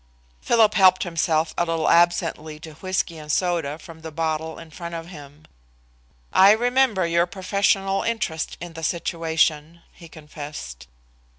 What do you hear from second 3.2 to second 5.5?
soda from the bottle in front of him.